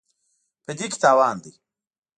[0.63, 1.51] په دې کې تاوان دی.